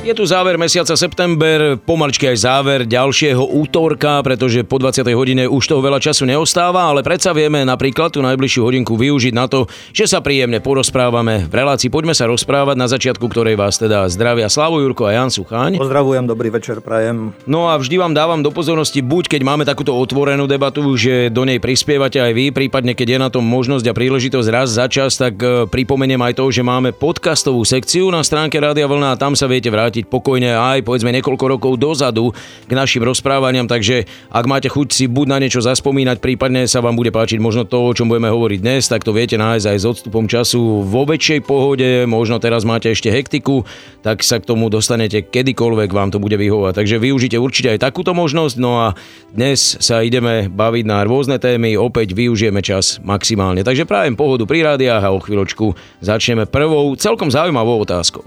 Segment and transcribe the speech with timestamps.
[0.00, 5.04] Je tu záver mesiaca september, pomaličky aj záver ďalšieho útorka, pretože po 20.
[5.12, 9.44] hodine už toho veľa času neostáva, ale predsa vieme napríklad tú najbližšiu hodinku využiť na
[9.44, 11.92] to, že sa príjemne porozprávame v relácii.
[11.92, 15.76] Poďme sa rozprávať na začiatku, ktorej vás teda zdravia Slavo Jurko a Jan Sucháň.
[15.76, 17.36] Pozdravujem, dobrý večer, prajem.
[17.44, 21.44] No a vždy vám dávam do pozornosti, buď keď máme takúto otvorenú debatu, že do
[21.44, 25.20] nej prispievate aj vy, prípadne keď je na tom možnosť a príležitosť raz za čas,
[25.20, 29.36] tak e, pripomeniem aj to, že máme podcastovú sekciu na stránke Rádia Vlna a tam
[29.36, 32.30] sa viete vrátiť vrátiť pokojne aj povedzme niekoľko rokov dozadu
[32.70, 36.94] k našim rozprávaniam, takže ak máte chuť si buď na niečo zaspomínať, prípadne sa vám
[36.94, 39.88] bude páčiť možno to, o čom budeme hovoriť dnes, tak to viete nájsť aj s
[39.90, 43.66] odstupom času vo väčšej pohode, možno teraz máte ešte hektiku,
[44.06, 46.78] tak sa k tomu dostanete kedykoľvek vám to bude vyhovať.
[46.78, 48.94] Takže využite určite aj takúto možnosť, no a
[49.34, 53.66] dnes sa ideme baviť na rôzne témy, opäť využijeme čas maximálne.
[53.66, 58.22] Takže prajem pohodu pri rádiách a o chvíľočku začneme prvou celkom zaujímavou otázkou.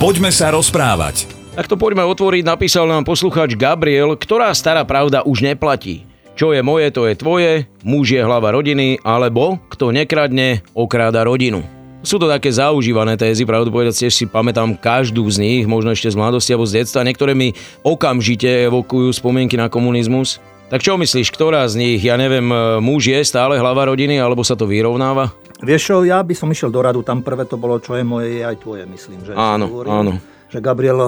[0.00, 1.28] Poďme sa rozprávať.
[1.54, 6.04] Tak to poďme otvoriť, napísal nám poslucháč Gabriel, ktorá stará pravda už neplatí.
[6.34, 7.52] Čo je moje, to je tvoje,
[7.86, 11.62] muž je hlava rodiny, alebo kto nekradne, okráda rodinu.
[12.04, 16.12] Sú to také zaužívané tézy, pravdu povedať, tiež si pamätám každú z nich, možno ešte
[16.12, 17.06] z mladosti alebo z detstva.
[17.06, 20.36] Niektoré mi okamžite evokujú spomienky na komunizmus.
[20.68, 22.44] Tak čo myslíš, ktorá z nich, ja neviem,
[22.82, 25.32] muž je stále hlava rodiny, alebo sa to vyrovnáva?
[25.64, 28.38] Vieš čo, ja by som išiel do radu, tam prvé to bolo, čo je moje,
[28.38, 29.24] je aj tvoje, myslím.
[29.24, 30.12] Že áno, hovorím, áno.
[30.52, 31.00] Že Gabriel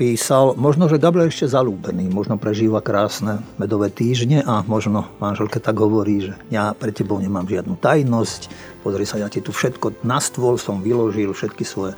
[0.00, 5.76] písal, možno, že Gabriel ešte zalúbený, možno prežíva krásne medové týždne a možno manželke tak
[5.76, 8.48] hovorí, že ja pre tebou nemám žiadnu tajnosť,
[8.80, 11.92] pozri sa, ja ti tu všetko na stôl som vyložil, všetky svoje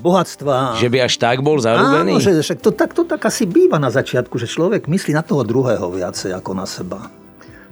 [0.00, 0.80] bohatstva.
[0.80, 2.16] Že by až tak bol zalúbený?
[2.16, 5.20] Áno, že, že to, tak, to tak asi býva na začiatku, že človek myslí na
[5.20, 7.12] toho druhého viacej ako na seba.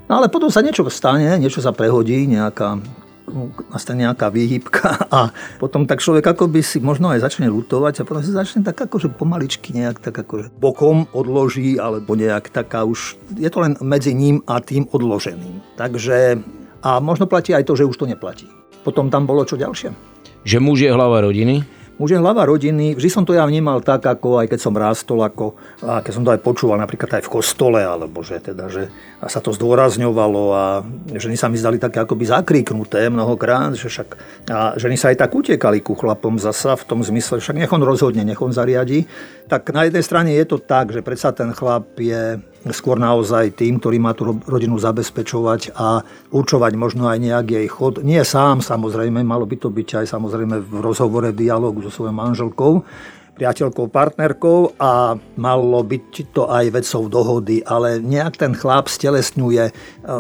[0.05, 2.77] No ale potom sa niečo stane, niečo sa prehodí, nejaká
[3.73, 5.31] nastane nejaká výhybka a
[5.63, 9.13] potom tak človek akoby si možno aj začne lutovať a potom si začne tak akože
[9.15, 14.43] pomaličky nejak tak akože bokom odloží alebo nejak taká už, je to len medzi ním
[14.45, 15.63] a tým odloženým.
[15.79, 16.43] Takže
[16.81, 18.49] a možno platí aj to, že už to neplatí.
[18.81, 19.93] Potom tam bolo čo ďalšie?
[20.49, 21.61] Že muž je hlava rodiny?
[22.01, 25.21] Muž je hlava rodiny, vždy som to ja vnímal tak, ako aj keď som rástol,
[25.21, 25.53] ako,
[25.85, 28.89] a keď som to aj počúval napríklad aj v kostole, alebo že teda, že
[29.29, 30.65] sa to zdôrazňovalo a
[31.13, 34.09] ženy sa mi zdali také akoby zakríknuté mnohokrát, že však
[34.49, 37.85] a ženy sa aj tak utekali ku chlapom zasa v tom zmysle, však nech on
[37.85, 39.05] rozhodne, nech on zariadi.
[39.45, 42.41] Tak na jednej strane je to tak, že predsa ten chlap je
[42.73, 46.01] skôr naozaj tým, ktorý má tú rodinu zabezpečovať a
[46.33, 48.01] určovať možno aj nejak jej chod.
[48.01, 52.73] Nie sám samozrejme, malo by to byť aj samozrejme v rozhovore, dialogu so svojou manželkou,
[53.41, 59.73] priateľkou, partnerkou a malo byť to aj vecou dohody, ale nejak ten chlap stelesňuje e,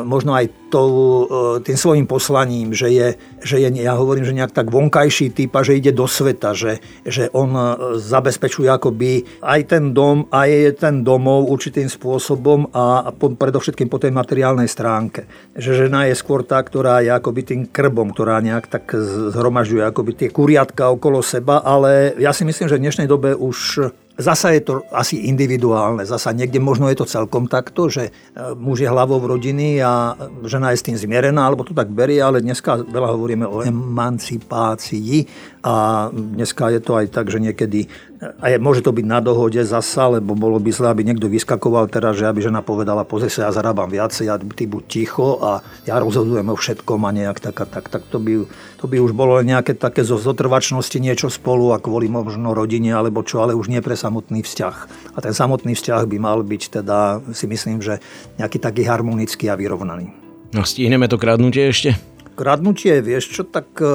[0.09, 3.09] možno aj tou, e, tým svojim poslaním, že je,
[3.45, 6.81] že je, ja hovorím, že nejak tak vonkajší typ a že ide do sveta, že,
[7.05, 7.63] že on e,
[8.01, 14.15] zabezpečuje akoby aj ten dom, aj ten domov určitým spôsobom a po, predovšetkým po tej
[14.15, 15.27] materiálnej stránke.
[15.59, 18.95] Že žena je skôr tá, ktorá je akoby tým krbom, ktorá nejak tak
[19.35, 23.91] zhromažďuje akoby tie kuriatka okolo seba, ale ja si myslím, že v dnešnej dobe už
[24.21, 28.85] Zasa je to asi individuálne, zasa niekde možno je to celkom takto, že e, muž
[28.85, 30.13] je hlavou rodiny a
[30.45, 35.25] žena je s tým zmierená, alebo to tak berie, ale dneska veľa hovoríme o emancipácii
[35.65, 37.89] a dneska je to aj tak, že niekedy
[38.21, 41.89] a je, môže to byť na dohode zasa, lebo bolo by zle, aby niekto vyskakoval
[41.89, 45.65] teraz, že aby žena povedala, pozri sa, ja zarábam viacej, ja, ty buď ticho a
[45.89, 47.89] ja rozhodujem o všetkom a nejak tak a tak.
[47.89, 48.45] Tak to by,
[48.77, 53.25] to by už bolo nejaké také zo zotrvačnosti niečo spolu a kvôli možno rodine alebo
[53.25, 54.77] čo, ale už nie pre samotný vzťah.
[55.17, 58.05] A ten samotný vzťah by mal byť teda, si myslím, že
[58.37, 60.13] nejaký taký harmonický a vyrovnaný.
[60.53, 61.97] No stihneme to kradnutie ešte?
[62.41, 63.93] Kradnutie, vieš čo, tak e,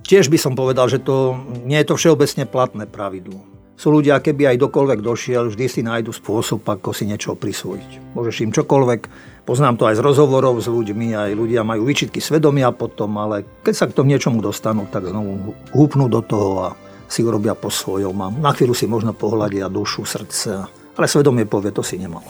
[0.00, 1.36] tiež by som povedal, že to
[1.68, 3.44] nie je to všeobecne platné pravidlo.
[3.76, 8.16] Sú ľudia, keby aj dokoľvek došiel, vždy si nájdu spôsob, ako si niečo prisvojiť.
[8.16, 9.00] Môžeš im čokoľvek,
[9.44, 13.74] poznám to aj z rozhovorov s ľuďmi, aj ľudia majú výčitky svedomia potom, ale keď
[13.76, 16.80] sa k tomu niečomu dostanú, tak znovu húpnú do toho a
[17.12, 18.16] si urobia po svojom.
[18.24, 20.64] A na chvíľu si možno pohľadia dušu, srdce
[20.96, 22.24] ale svedomie povie, to si nemalo.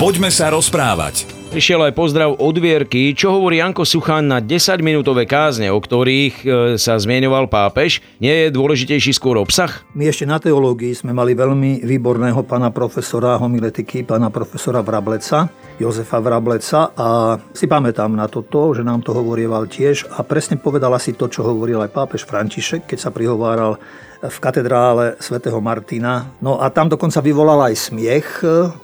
[0.00, 1.28] Poďme sa rozprávať.
[1.46, 6.44] Prišiel aj pozdrav od Vierky, čo hovorí Janko Suchan na 10-minútové kázne, o ktorých e,
[6.74, 8.02] sa zmienoval pápež.
[8.18, 9.86] Nie je dôležitejší skôr obsah?
[9.94, 15.46] My ešte na teológii sme mali veľmi výborného pána profesora homiletiky, pána profesora Vrableca,
[15.78, 20.98] Jozefa Vrableca a si pamätám na toto, že nám to hovorieval tiež a presne povedala
[20.98, 23.78] si to, čo hovoril aj pápež František, keď sa prihováral
[24.22, 26.32] v katedrále svätého Martina.
[26.40, 28.28] No a tam dokonca vyvolal aj smiech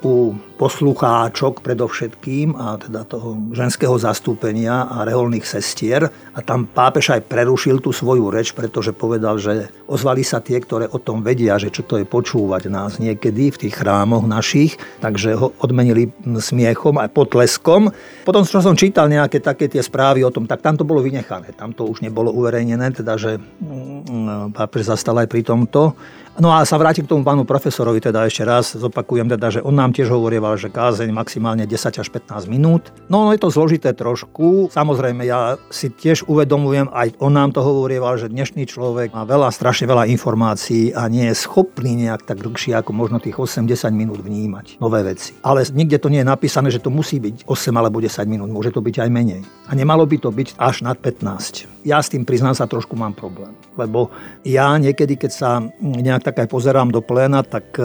[0.05, 6.07] u poslucháčok predovšetkým a teda toho ženského zastúpenia a reholných sestier.
[6.37, 10.89] A tam pápež aj prerušil tú svoju reč, pretože povedal, že ozvali sa tie, ktoré
[10.89, 15.37] o tom vedia, že čo to je počúvať nás niekedy v tých chrámoch našich, takže
[15.37, 17.91] ho odmenili smiechom aj potleskom.
[18.23, 21.51] Potom, čo som čítal nejaké také tie správy o tom, tak tam to bolo vynechané.
[21.57, 25.97] Tam to už nebolo uverejnené, teda že mm, pápež zastal aj pri tomto.
[26.41, 29.77] No a sa vrátim k tomu pánu profesorovi, teda ešte raz zopakujem, teda, že on
[29.77, 32.89] nám tiež hovorieval, že kázeň maximálne 10 až 15 minút.
[33.13, 34.73] No, no je to zložité trošku.
[34.73, 39.53] Samozrejme, ja si tiež uvedomujem, aj on nám to hovorieval, že dnešný človek má veľa,
[39.53, 44.25] strašne veľa informácií a nie je schopný nejak tak dlhšie ako možno tých 8-10 minút
[44.25, 45.37] vnímať nové veci.
[45.45, 48.73] Ale nikde to nie je napísané, že to musí byť 8 alebo 10 minút, môže
[48.73, 49.45] to byť aj menej.
[49.69, 51.72] A nemalo by to byť až nad 15.
[51.83, 54.15] Ja s tým priznám sa trošku mám problém, lebo
[54.47, 55.51] ja niekedy, keď sa
[55.83, 57.83] nejak tak aj pozerám do pléna, tak e,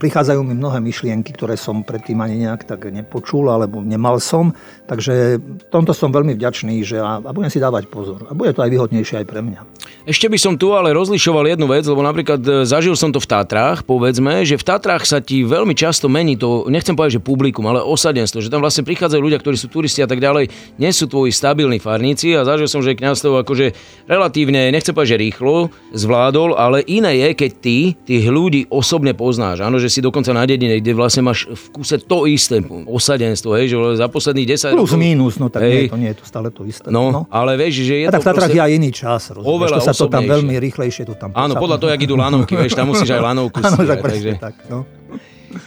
[0.00, 4.56] prichádzajú mi mnohé myšlienky, ktoré som predtým ani nejak tak nepočul alebo nemal som.
[4.88, 5.36] Takže
[5.68, 8.24] tomto som veľmi vďačný že a, a budem si dávať pozor.
[8.28, 9.60] A bude to aj výhodnejšie aj pre mňa.
[10.08, 13.28] Ešte by som tu ale rozlišoval jednu vec, lebo napríklad e, zažil som to v
[13.28, 17.68] Tatrách, povedzme, že v Tatrách sa ti veľmi často mení to, nechcem povedať, že publikum,
[17.68, 20.48] ale osadenstvo, že tam vlastne prichádzajú ľudia, ktorí sú turisti a tak ďalej,
[20.80, 23.66] nie sú tvoji stabilní farníci a zažil som, že kňazstvo akože
[24.06, 29.66] relatívne, nechcem povedať, že rýchlo zvládol, ale iné je, keď ty tých ľudí osobne poznáš.
[29.66, 33.74] Áno, že si dokonca na dedine, kde vlastne máš v kuse to isté osadenstvo, hej,
[33.74, 35.02] že za posledných 10 Plus rokov...
[35.02, 36.86] minus, no tak hej, nie, to nie je to stále to isté.
[36.94, 37.20] No, no.
[37.26, 39.76] ale vieš, že je a to tak v Tatrách je aj iný čas, rozumieš, oveľa
[39.82, 42.78] to sa to tam veľmi rýchlejšie to tam Áno, podľa toho, jak idú lanovky, vieš,
[42.78, 44.30] tam musíš aj lanovku Áno, tak, takže...
[44.38, 44.86] tak, no.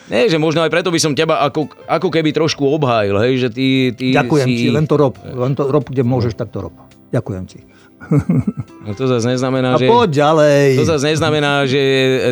[0.08, 3.48] Nie, že možno aj preto by som teba ako, ako keby trošku obhájil, hej, že
[3.52, 4.56] ty, ty Ďakujem si...
[4.56, 6.76] ti, len to rob, len to rob, kde môžeš, tak to rob.
[7.14, 7.60] Ďakujem ti.
[8.84, 9.88] No to zase neznamená, A že...
[9.88, 10.76] poď ďalej.
[10.76, 11.80] To zase neznamená, že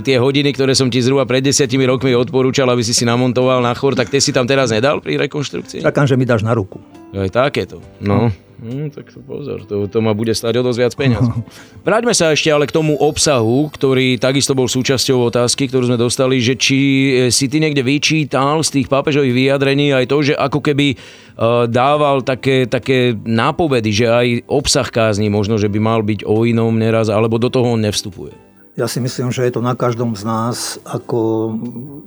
[0.04, 3.72] tie hodiny, ktoré som ti zhruba pred desiatimi rokmi odporúčal, aby si si namontoval na
[3.72, 5.80] chor, tak ty si tam teraz nedal pri rekonštrukcii?
[5.80, 6.76] Čakám, že mi dáš na ruku.
[7.16, 7.80] Aj takéto.
[8.04, 8.28] No.
[8.28, 8.51] Hm,
[8.94, 11.26] tak to pozor, to, to ma bude stať o dosť viac peniaz.
[11.88, 16.38] Vráťme sa ešte ale k tomu obsahu, ktorý takisto bol súčasťou otázky, ktorú sme dostali,
[16.38, 20.62] že či e, si ty niekde vyčítal z tých pápežových vyjadrení aj to, že ako
[20.62, 26.22] keby uh, dával také, také nápovedy, že aj obsah kázni možno, že by mal byť
[26.30, 28.51] o inom neraz, alebo do toho on nevstupuje.
[28.80, 31.52] Ja si myslím, že je to na každom z nás, ako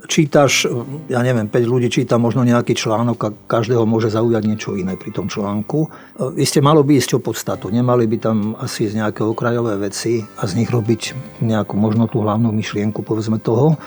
[0.09, 0.65] čítaš,
[1.05, 5.13] ja neviem, 5 ľudí číta možno nejaký článok a každého môže zaujať niečo iné pri
[5.13, 5.93] tom článku.
[6.41, 10.49] Isté malo by ísť o podstatu, nemali by tam asi z nejaké okrajové veci a
[10.49, 11.13] z nich robiť
[11.45, 13.77] nejakú možno tú hlavnú myšlienku, povedzme toho.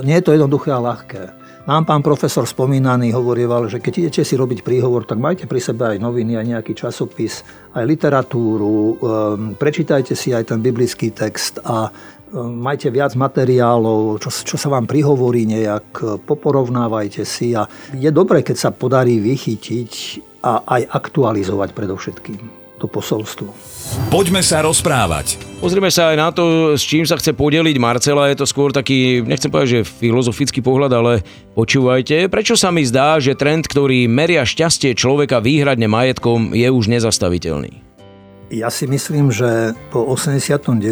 [0.00, 1.42] Nie je to jednoduché a ľahké.
[1.62, 5.94] Nám pán profesor spomínaný hovorieval, že keď idete si robiť príhovor, tak majte pri sebe
[5.94, 8.98] aj noviny, aj nejaký časopis, aj literatúru, ehm,
[9.54, 11.94] prečítajte si aj ten biblický text a
[12.36, 18.56] majte viac materiálov, čo, čo sa vám prihovorí nejak, poporovnávajte si a je dobré, keď
[18.56, 19.92] sa podarí vychytiť
[20.42, 23.46] a aj aktualizovať predovšetkým to posolstvo.
[24.10, 25.38] Poďme sa rozprávať.
[25.62, 28.26] Pozrieme sa aj na to, s čím sa chce podeliť Marcela.
[28.26, 31.22] Je to skôr taký, nechcem povedať, že filozofický pohľad, ale
[31.54, 32.26] počúvajte.
[32.26, 37.78] Prečo sa mi zdá, že trend, ktorý meria šťastie človeka výhradne majetkom, je už nezastaviteľný?
[38.50, 40.82] Ja si myslím, že po 89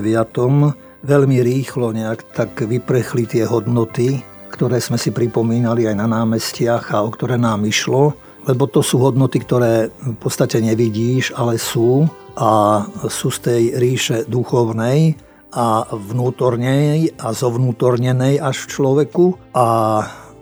[1.00, 4.20] veľmi rýchlo nejak tak vyprechli tie hodnoty,
[4.52, 8.12] ktoré sme si pripomínali aj na námestiach a o ktoré nám išlo,
[8.44, 14.16] lebo to sú hodnoty, ktoré v podstate nevidíš, ale sú a sú z tej ríše
[14.24, 15.16] duchovnej
[15.50, 19.66] a vnútornej a zovnútornenej až v človeku a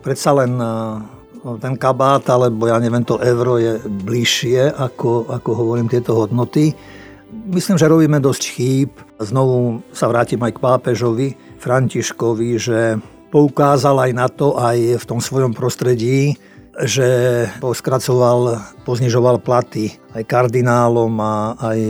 [0.05, 0.69] predsa len e,
[1.65, 6.77] ten kabát, alebo ja neviem, to euro je bližšie, ako, ako hovorím tieto hodnoty.
[7.29, 8.91] Myslím, že robíme dosť chýb.
[9.21, 11.29] Znovu sa vrátim aj k pápežovi
[11.61, 12.97] Františkovi, že
[13.29, 16.41] poukázal aj na to, aj v tom svojom prostredí,
[16.81, 18.57] že poskracoval,
[18.89, 21.81] poznižoval platy aj kardinálom a aj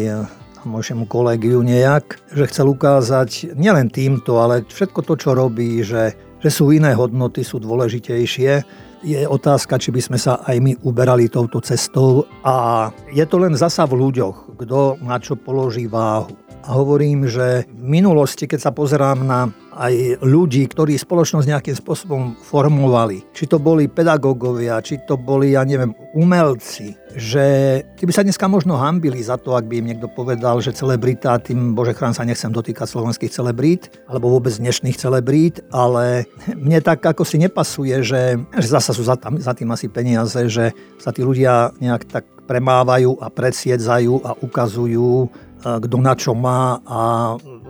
[0.67, 6.51] môžem kolegiu nejak, že chcel ukázať nielen týmto, ale všetko to, čo robí, že, že
[6.51, 8.67] sú iné hodnoty, sú dôležitejšie
[9.03, 13.55] je otázka, či by sme sa aj my uberali touto cestou a je to len
[13.55, 16.35] zasa v ľuďoch, kto na čo položí váhu.
[16.67, 19.49] A hovorím, že v minulosti, keď sa pozerám na
[19.79, 25.63] aj ľudí, ktorí spoločnosť nejakým spôsobom formovali, či to boli pedagógovia, či to boli, ja
[25.63, 30.11] neviem, umelci, že tí by sa dneska možno hambili za to, ak by im niekto
[30.11, 35.63] povedal, že celebrita, tým Bože chrán sa nechcem dotýkať slovenských celebrít, alebo vôbec dnešných celebrít,
[35.71, 36.27] ale
[36.59, 40.51] mne tak ako si nepasuje, že, že zasa sú za, tam, za tým asi peniaze,
[40.51, 45.29] že sa tí ľudia nejak tak premávajú a predsiedzajú a ukazujú
[45.63, 47.01] kto na čo má a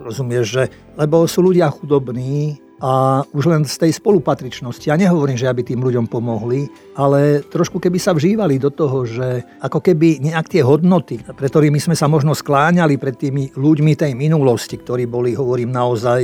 [0.05, 0.63] rozumieš, že
[0.97, 4.87] lebo sú ľudia chudobní a už len z tej spolupatričnosti.
[4.87, 9.43] Ja nehovorím, že aby tým ľuďom pomohli, ale trošku keby sa vžívali do toho, že
[9.59, 14.15] ako keby nejak tie hodnoty, pre ktorými sme sa možno skláňali pred tými ľuďmi tej
[14.15, 16.23] minulosti, ktorí boli, hovorím, naozaj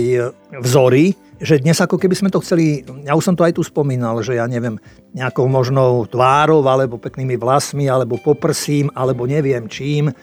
[0.62, 4.24] vzory, že dnes ako keby sme to chceli, ja už som to aj tu spomínal,
[4.24, 4.79] že ja neviem,
[5.12, 10.15] nejakou možnou tvárou, alebo peknými vlasmi, alebo poprsím, alebo neviem čím,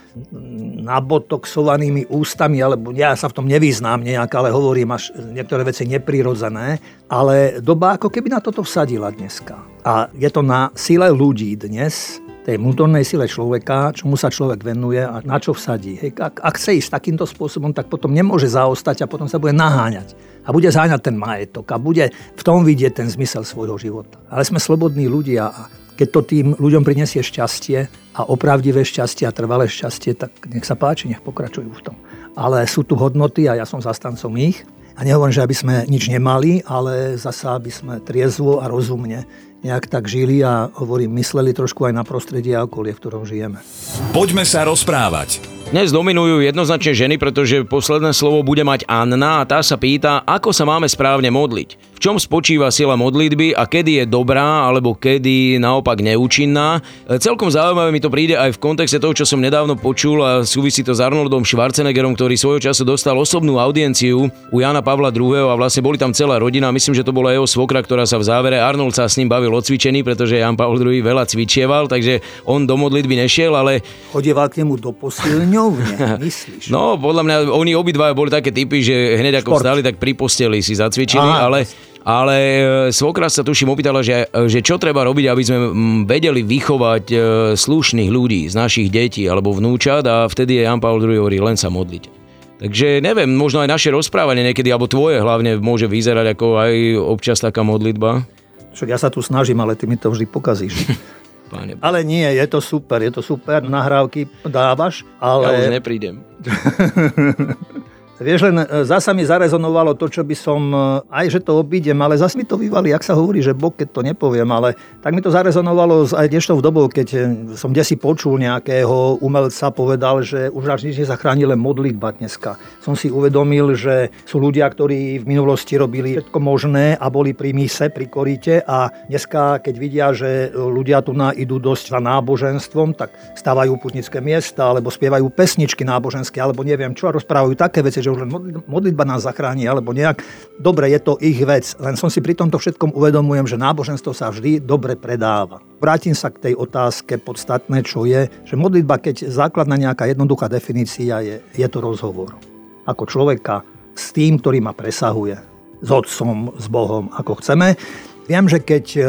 [0.88, 6.80] nabotoxovanými ústami, alebo ja sa v tom nevyznám nejak, ale hovorím až niektoré veci neprirodzené,
[7.12, 9.60] ale doba ako keby na toto vsadila dneska.
[9.84, 14.98] A je to na sile ľudí dnes, tej vnútornej sile človeka, čomu sa človek venuje
[14.98, 15.94] a na čo vsadí.
[15.94, 19.54] Hej, ak, ak chce ísť takýmto spôsobom, tak potom nemôže zaostať a potom sa bude
[19.54, 20.18] naháňať.
[20.42, 24.18] A bude záňať ten majetok a bude v tom vidieť ten zmysel svojho života.
[24.26, 27.86] Ale sme slobodní ľudia a keď to tým ľuďom prinesie šťastie
[28.18, 31.96] a opravdivé šťastie a trvalé šťastie, tak nech sa páči, nech pokračujú v tom.
[32.34, 34.66] Ale sú tu hodnoty a ja som zastancom ich.
[34.96, 39.24] A nehovorím, že aby sme nič nemali, ale zasa aby sme triezvo a rozumne
[39.62, 43.62] nejak tak žili a hovorím, mysleli trošku aj na prostredie a okolie, v ktorom žijeme.
[44.10, 45.38] Poďme sa rozprávať.
[45.70, 50.50] Dnes dominujú jednoznačne ženy, pretože posledné slovo bude mať Anna a tá sa pýta, ako
[50.50, 56.02] sa máme správne modliť čom spočíva sila modlitby a kedy je dobrá alebo kedy naopak
[56.02, 56.82] neúčinná.
[57.06, 60.42] E, celkom zaujímavé mi to príde aj v kontexte toho, čo som nedávno počul a
[60.42, 65.46] súvisí to s Arnoldom Schwarzeneggerom, ktorý svojho času dostal osobnú audienciu u Jana Pavla II.
[65.46, 66.74] a vlastne boli tam celá rodina.
[66.74, 69.54] Myslím, že to bola jeho svokra, ktorá sa v závere Arnold sa s ním bavil
[69.54, 72.18] o cvičení, pretože Jan Pavel II veľa cvičieval, takže
[72.50, 73.78] on do modlitby nešiel, ale...
[74.10, 76.66] Chodieval k nemu do posilňovne, myslíš?
[76.66, 79.62] No, podľa mňa oni obidva boli také typy, že hneď ako Sport.
[79.62, 84.26] vstali, tak pri posteli si zacvičili, Aha, ale ale e, svokra sa tuším opýtala, že,
[84.50, 85.58] že čo treba robiť, aby sme
[86.06, 87.16] vedeli vychovať e,
[87.54, 91.54] slušných ľudí z našich detí alebo vnúčat a vtedy je Jan Paul II hovorí, len
[91.54, 92.22] sa modliť.
[92.62, 96.74] Takže neviem, možno aj naše rozprávanie niekedy, alebo tvoje hlavne môže vyzerať ako aj
[97.10, 98.22] občas taká modlitba.
[98.70, 100.74] Však ja sa tu snažím, ale ty mi to vždy pokazíš.
[101.52, 101.76] Páne.
[101.84, 105.52] Ale nie, je to super, je to super, nahrávky dávaš, ale...
[105.52, 106.24] Ja už neprídem.
[108.20, 111.96] Vieš, len e, zasa mi zarezonovalo to, čo by som, e, aj že to obídem,
[111.96, 115.16] ale zase mi to vyvali, ak sa hovorí, že Bok, keď to nepoviem, ale tak
[115.16, 117.18] mi to zarezonovalo aj dnešnou dobou, keď e,
[117.56, 122.60] som desi počul nejakého umelca, povedal, že už až nič nezachránil len modlitba dneska.
[122.84, 127.56] Som si uvedomil, že sú ľudia, ktorí v minulosti robili všetko možné a boli pri
[127.56, 132.92] mise, pri koríte a dneska, keď vidia, že ľudia tu na idú dosť za náboženstvom,
[132.92, 138.02] tak stávajú putnické miesta, alebo spievajú pesničky náboženské, alebo neviem čo, a rozprávajú také veci,
[138.02, 138.30] že už len
[138.68, 140.20] modlitba nás zachráni, alebo nejak.
[140.60, 144.28] Dobre, je to ich vec, len som si pri tomto všetkom uvedomujem, že náboženstvo sa
[144.28, 145.64] vždy dobre predáva.
[145.80, 151.24] Vrátim sa k tej otázke podstatné, čo je, že modlitba, keď základná nejaká jednoduchá definícia
[151.24, 152.36] je, je to rozhovor.
[152.84, 153.64] Ako človeka
[153.96, 155.36] s tým, ktorý ma presahuje,
[155.82, 157.74] s otcom, s Bohom, ako chceme.
[158.22, 159.00] Viem, že keď e,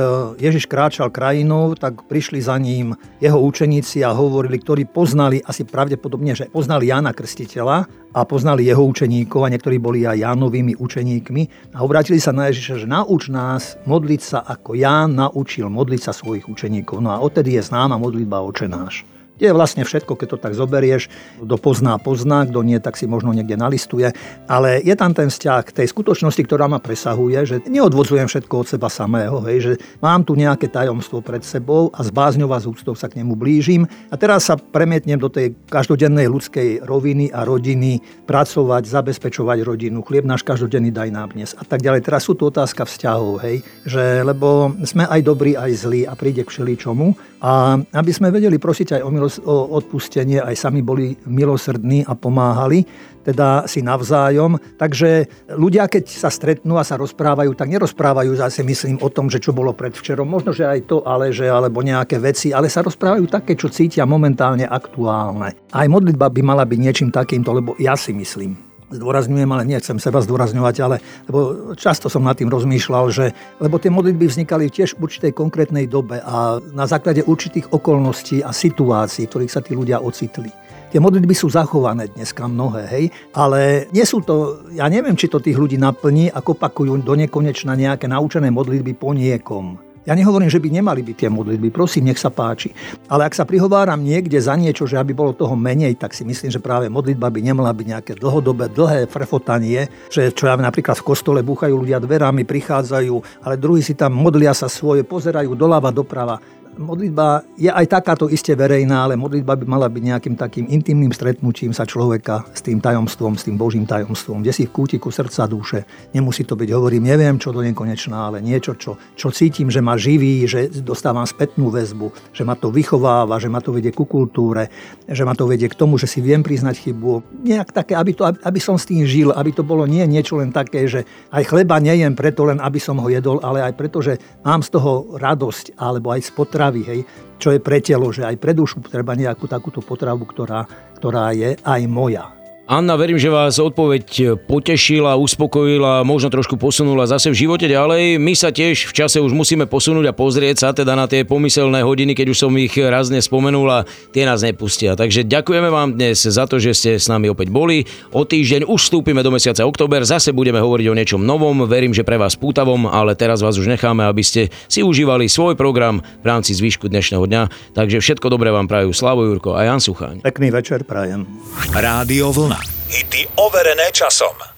[0.41, 6.34] Ježiš kráčal krajinou, tak prišli za ním jeho učeníci a hovorili, ktorí poznali, asi pravdepodobne,
[6.34, 11.86] že poznali Jana Krstiteľa a poznali jeho učeníkov a niektorí boli aj Jánovými učeníkmi a
[11.86, 16.50] obrátili sa na Ježiša, že nauč nás modliť sa ako Ján naučil modliť sa svojich
[16.50, 16.98] učeníkov.
[16.98, 19.05] No a odtedy je známa modlitba Oče náš
[19.50, 21.12] je vlastne všetko, keď to tak zoberieš,
[21.43, 24.15] kto pozná, pozná, kto nie, tak si možno niekde nalistuje.
[24.47, 28.67] Ale je tam ten vzťah k tej skutočnosti, ktorá ma presahuje, že neodvodzujem všetko od
[28.67, 32.69] seba samého, hej, že mám tu nejaké tajomstvo pred sebou a z bázňou a z
[32.69, 33.88] úctou sa k nemu blížim.
[34.12, 40.27] A teraz sa premietnem do tej každodennej ľudskej roviny a rodiny, pracovať, zabezpečovať rodinu, chlieb
[40.27, 42.05] náš každodenný daj nám dnes a tak ďalej.
[42.05, 46.43] Teraz sú tu otázka vzťahov, hej, že lebo sme aj dobrí, aj zlí a príde
[46.45, 47.15] k všeličomu.
[47.43, 52.13] A aby sme vedeli prosiť aj o milos- o odpustenie, aj sami boli milosrdní a
[52.13, 52.85] pomáhali,
[53.23, 54.59] teda si navzájom.
[54.75, 55.25] Takže
[55.55, 59.55] ľudia, keď sa stretnú a sa rozprávajú, tak nerozprávajú zase myslím o tom, že čo
[59.55, 63.55] bolo predvčerom, možno, že aj to, ale že alebo nejaké veci, ale sa rozprávajú také,
[63.55, 65.55] čo cítia momentálne aktuálne.
[65.71, 70.21] Aj modlitba by mala byť niečím takýmto, lebo ja si myslím, zdôrazňujem, ale nechcem seba
[70.21, 70.95] zdôrazňovať, ale
[71.25, 73.25] lebo často som nad tým rozmýšľal, že
[73.59, 78.53] lebo tie modlitby vznikali tiež v určitej konkrétnej dobe a na základe určitých okolností a
[78.53, 80.53] situácií, v ktorých sa tí ľudia ocitli.
[80.93, 85.41] Tie modlitby sú zachované dneska mnohé, hej, ale nie sú to, ja neviem, či to
[85.41, 89.81] tých ľudí naplní, ako opakujú do nekonečna nejaké naučené modlitby po niekom.
[90.03, 92.75] Ja nehovorím, že by nemali byť tie modlitby, prosím, nech sa páči.
[93.07, 96.51] Ale ak sa prihováram niekde za niečo, že aby bolo toho menej, tak si myslím,
[96.51, 101.07] že práve modlitba by nemala byť nejaké dlhodobé, dlhé frefotanie, že čo ja napríklad v
[101.07, 106.36] kostole búchajú ľudia dverami, prichádzajú, ale druhí si tam modlia sa svoje, pozerajú doľava, doprava
[106.77, 111.71] modlitba je aj takáto iste verejná, ale modlitba by mala byť nejakým takým intimným stretnutím
[111.71, 115.85] sa človeka s tým tajomstvom, s tým Božím tajomstvom, kde si v kútiku srdca, duše.
[116.13, 119.97] Nemusí to byť, hovorím, neviem čo do nekonečná, ale niečo, čo, čo cítim, že ma
[119.97, 124.69] živí, že dostávam spätnú väzbu, že ma to vychováva, že ma to vedie ku kultúre,
[125.05, 127.43] že ma to vedie k tomu, že si viem priznať chybu.
[127.45, 130.49] Nejak také, aby, to, aby som s tým žil, aby to bolo nie niečo len
[130.49, 134.17] také, že aj chleba nejem preto len, aby som ho jedol, ale aj preto, že
[134.41, 136.31] mám z toho radosť, alebo aj z
[136.63, 137.00] potravy, hej,
[137.36, 140.63] čo je pre telo, že aj pre dušu treba nejakú takúto potravu, ktorá,
[140.96, 142.42] ktorá je aj moja.
[142.63, 148.15] Anna, verím, že vás odpoveď potešila, uspokojila, možno trošku posunula zase v živote ďalej.
[148.24, 151.84] My sa tiež v čase už musíme posunúť a pozrieť sa teda na tie pomyselné
[151.84, 153.79] hodiny, keď už som ich razne spomenul a
[154.15, 154.96] tie nás nepustia.
[154.96, 157.84] Takže ďakujeme vám dnes za to, že ste s nami opäť boli.
[158.15, 162.08] O týždeň už vstúpime do mesiaca október, zase budeme hovoriť o niečom novom, verím, že
[162.08, 166.25] pre vás pútavom, ale teraz vás už necháme, aby ste si užívali svoj program v
[166.32, 167.75] rámci zvyšku dnešného dňa.
[167.75, 170.24] Takže všetko dobré vám prajú Slavo Jurko a Jan Suchaň.
[170.24, 171.27] Pekný večer prajem.
[171.75, 172.62] Rádio Vlna.
[172.88, 174.52] Hity overené časom.